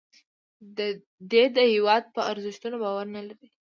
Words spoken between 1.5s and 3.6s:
د هیواد په ارزښتونو باور نه لري